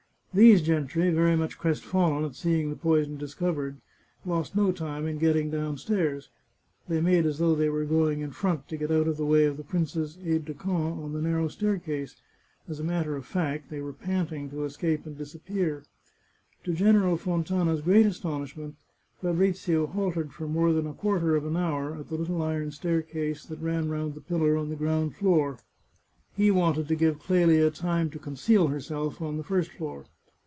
[0.33, 3.81] These gentry, very much crestfallen at seeing the poison discovered,
[4.25, 6.29] lost no time in getting downstairs.
[6.87, 9.43] They made as though they were going in front, to get out of the way
[9.43, 12.15] of the prince's aide de camp on the narrow staircase;
[12.65, 15.83] as a matter of fact, they were panting to escape and disappear.
[16.63, 18.77] To General Fontana's great astonishment,
[19.19, 23.43] Fabrizio halted for more than a quarter of an hour at the little iron staircase
[23.43, 25.59] that ran round the pillar on the ground floor.
[26.33, 30.05] He wanted to give Clelia time to con ceal herself on the first floor.